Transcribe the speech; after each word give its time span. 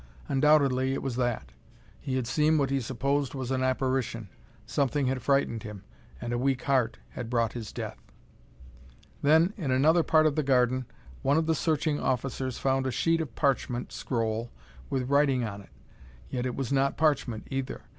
Undoubtedly 0.27 0.93
it 0.93 1.03
was 1.03 1.15
that. 1.15 1.51
He 1.99 2.15
had 2.15 2.25
seen 2.25 2.57
what 2.57 2.71
he 2.71 2.81
supposed 2.81 3.35
was 3.35 3.51
an 3.51 3.61
apparition; 3.61 4.29
something 4.65 5.05
had 5.05 5.21
frightened 5.21 5.61
him; 5.61 5.83
and 6.19 6.33
a 6.33 6.39
weak 6.39 6.63
heart 6.63 6.97
had 7.09 7.29
brought 7.29 7.53
his 7.53 7.71
death. 7.71 8.01
Then, 9.21 9.53
in 9.57 9.69
another 9.69 10.01
part 10.01 10.25
of 10.25 10.35
the 10.35 10.41
garden, 10.41 10.87
one 11.21 11.37
of 11.37 11.45
the 11.45 11.53
searching 11.53 11.99
officers 11.99 12.57
found 12.57 12.87
a 12.87 12.91
sheet 12.91 13.21
of 13.21 13.35
parchment 13.35 13.91
scroll 13.91 14.49
with 14.89 15.07
writing 15.11 15.43
on 15.43 15.61
it. 15.61 15.69
Yet 16.31 16.47
it 16.47 16.55
was 16.55 16.73
not 16.73 16.97
parchment, 16.97 17.47
either. 17.51 17.81